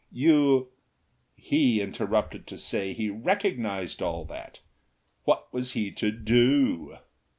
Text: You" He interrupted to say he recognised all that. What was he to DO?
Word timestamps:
You" 0.11 0.71
He 1.51 1.79
interrupted 1.79 2.47
to 2.47 2.57
say 2.57 2.91
he 2.91 3.11
recognised 3.11 4.01
all 4.01 4.25
that. 4.25 4.57
What 5.25 5.53
was 5.53 5.73
he 5.73 5.91
to 5.91 6.09
DO? 6.11 6.97